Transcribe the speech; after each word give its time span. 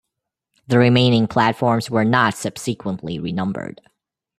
The 0.65 0.79
remaining 0.79 1.27
platforms 1.27 1.91
were 1.91 2.03
not 2.03 2.33
subsequently 2.33 3.19
renumbered. 3.19 3.81